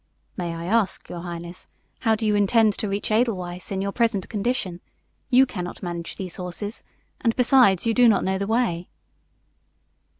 "May 0.35 0.55
I 0.55 0.65
ask, 0.65 1.07
your 1.09 1.19
highness, 1.19 1.67
how 1.99 2.15
do 2.15 2.25
you 2.25 2.33
intend 2.35 2.73
to 2.79 2.89
reach 2.89 3.11
Edelweiss 3.11 3.71
in 3.71 3.83
your 3.83 3.91
present 3.91 4.27
condition. 4.29 4.81
You 5.29 5.45
cannot 5.45 5.83
manage 5.83 6.15
those 6.15 6.37
horses, 6.37 6.83
and 7.19 7.35
besides, 7.35 7.85
you 7.85 7.93
do 7.93 8.07
not 8.09 8.23
know 8.23 8.39
the 8.39 8.47
way." 8.47 8.89